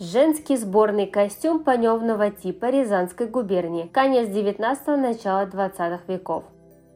[0.00, 3.88] Женский сборный костюм паневного типа Рязанской губернии.
[3.92, 6.44] Конец 19-го, начало 20 веков.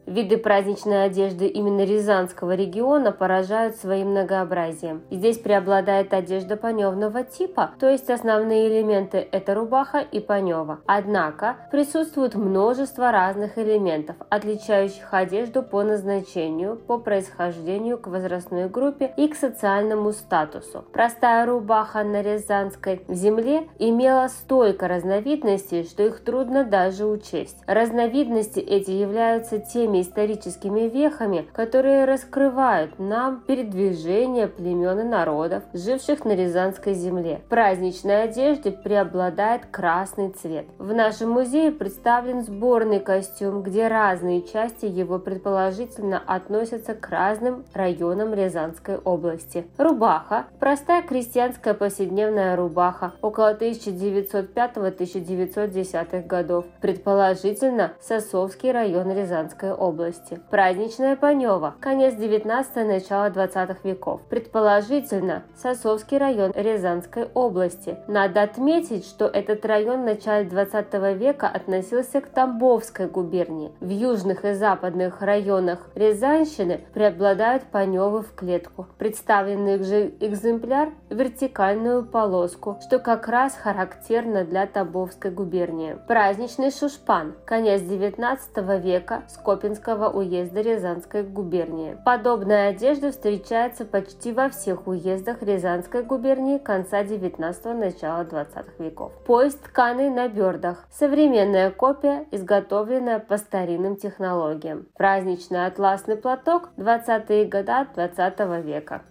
[0.07, 5.03] Виды праздничной одежды именно Рязанского региона поражают своим многообразием.
[5.10, 10.80] Здесь преобладает одежда паневного типа, то есть основные элементы– это рубаха и панева.
[10.87, 19.29] Однако присутствует множество разных элементов, отличающих одежду по назначению, по происхождению, к возрастной группе и
[19.29, 20.84] к социальному статусу.
[20.93, 27.59] Простая рубаха на Рязанской земле имела столько разновидностей, что их трудно даже учесть.
[27.67, 36.24] Разновидности эти являются теми теми историческими вехами, которые раскрывают нам передвижение племен и народов, живших
[36.24, 37.42] на Рязанской земле.
[37.45, 40.64] В праздничной одежде преобладает красный цвет.
[40.78, 48.33] В нашем музее представлен сборный костюм, где разные части его предположительно относятся к разным районам
[48.33, 49.66] Рязанской области.
[49.77, 60.41] Рубаха– простая крестьянская повседневная рубаха около 1905-1910 годов, предположительно Сосовский район Рязанской области области.
[60.50, 64.20] Праздничная Панева, конец 19 начало 20 веков.
[64.30, 67.97] Предположительно, Сосовский район Рязанской области.
[68.06, 73.72] Надо отметить, что этот район в начале 20 века относился к Тамбовской губернии.
[73.80, 78.86] В южных и западных районах Рязанщины преобладают Паневы в клетку.
[78.98, 85.97] Представленный экземпляр– вертикальную полоску, что как раз характерно для Тамбовской губернии.
[86.06, 91.97] Праздничный Шушпан, конец 19 века, Скопин Ленинского уезда Рязанской губернии.
[92.05, 99.12] Подобная одежда встречается почти во всех уездах Рязанской губернии конца 19-го, начала 20 веков.
[99.25, 100.87] Пояс тканый на бердах.
[100.91, 104.89] Современная копия, изготовленная по старинным технологиям.
[104.95, 109.03] Праздничный атласный платок 20-е года 20 века.